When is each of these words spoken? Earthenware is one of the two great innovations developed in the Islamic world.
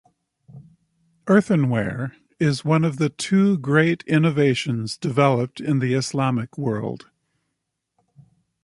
Earthenware 1.27 2.15
is 2.39 2.65
one 2.65 2.83
of 2.83 2.97
the 2.97 3.09
two 3.09 3.55
great 3.59 4.03
innovations 4.07 4.97
developed 4.97 5.59
in 5.61 5.77
the 5.77 5.93
Islamic 5.93 6.57
world. 6.57 7.07